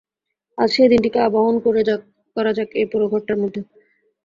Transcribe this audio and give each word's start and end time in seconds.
আজ 0.57 0.69
সেই 0.75 0.89
দিনটিকে 0.91 1.19
আবাহন 1.27 1.55
করা 2.35 2.51
যাক 2.55 2.69
এই 2.79 2.85
পোড়ো 2.91 3.05
ঘরটার 3.11 3.37
মধ্যে। 3.41 3.61